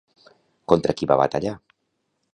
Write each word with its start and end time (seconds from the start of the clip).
Contra 0.73 0.95
qui 1.01 1.11
va 1.13 1.19
batallar? 1.23 1.55